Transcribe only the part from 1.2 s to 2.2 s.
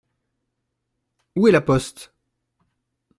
Où est la poste?